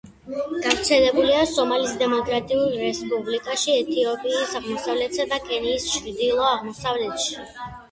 გავრცელებულია 0.67 1.43
სომალის 1.49 1.93
დემოკრატიულ 2.03 2.73
რესპუბლიკაში, 2.85 3.77
ეთიოპიის 3.83 4.57
აღმოსავლეთსა 4.63 5.29
და 5.37 5.41
კენიის 5.47 5.89
ჩრდილო-აღმოსავლეთში. 5.93 7.41